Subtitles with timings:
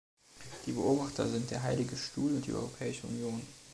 [0.65, 3.43] Die Beobachter sind der Heilige Stuhl und die Europäische Union.